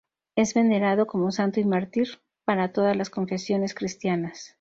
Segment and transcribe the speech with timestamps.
[0.35, 2.07] Es venerado como santo y mártir
[2.43, 4.49] para todas las confesiones cristianas.